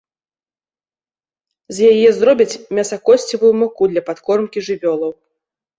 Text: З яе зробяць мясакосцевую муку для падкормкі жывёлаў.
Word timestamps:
З 1.77 1.91
яе 1.91 2.15
зробяць 2.21 2.59
мясакосцевую 2.79 3.53
муку 3.61 3.83
для 3.95 4.01
падкормкі 4.11 4.59
жывёлаў. 4.73 5.11